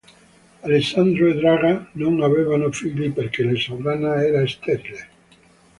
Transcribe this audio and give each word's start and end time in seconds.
Alessandro 0.63 1.27
e 1.29 1.35
Draga 1.35 1.87
non 1.93 2.19
avevano 2.23 2.71
figli 2.71 3.11
perché 3.13 3.43
la 3.43 3.53
sovrana 3.55 4.19
era 4.25 4.47
sterile. 4.47 5.07